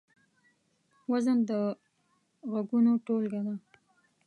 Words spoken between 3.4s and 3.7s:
ده.